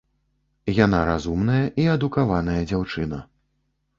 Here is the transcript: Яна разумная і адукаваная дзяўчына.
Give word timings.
Яна 0.85 1.01
разумная 1.09 1.59
і 1.83 1.85
адукаваная 1.95 2.57
дзяўчына. 2.71 3.21